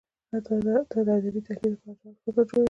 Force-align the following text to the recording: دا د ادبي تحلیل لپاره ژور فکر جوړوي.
دا 0.65 0.95
د 1.07 1.09
ادبي 1.17 1.41
تحلیل 1.47 1.73
لپاره 1.73 1.97
ژور 2.01 2.15
فکر 2.23 2.43
جوړوي. 2.49 2.59